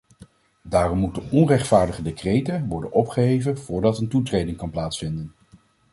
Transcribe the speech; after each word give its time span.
Daarom 0.63 0.97
moeten 0.99 1.31
onrechtvaardige 1.31 2.01
decreten 2.01 2.67
worden 2.67 2.91
opgeheven 2.91 3.57
voordat 3.57 3.97
een 3.97 4.09
toetreding 4.09 4.57
kan 4.57 4.69
plaatsvinden. 4.69 5.33